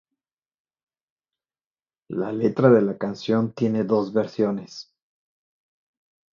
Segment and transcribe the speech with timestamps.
[2.09, 4.91] La letra de la canción tiene dos versiones.